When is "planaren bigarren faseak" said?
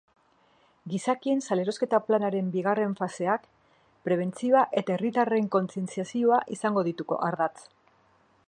2.07-3.45